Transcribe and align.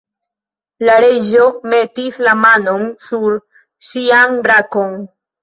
La 0.87 0.95
Reĝo 1.03 1.49
metis 1.73 2.17
la 2.29 2.33
manon 2.47 2.89
sur 3.09 3.37
ŝian 3.91 4.43
brakon. 4.49 4.99